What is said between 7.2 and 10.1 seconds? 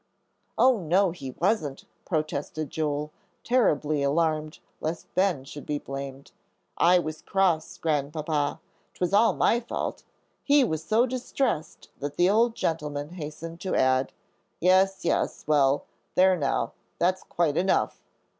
cross, Grandpapa. 'Twas all my fault."